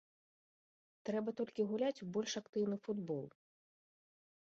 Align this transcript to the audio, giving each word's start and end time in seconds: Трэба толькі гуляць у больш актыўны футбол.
Трэба 1.09 1.35
толькі 1.43 1.67
гуляць 1.73 2.01
у 2.07 2.09
больш 2.17 2.31
актыўны 2.45 2.77
футбол. 2.89 3.25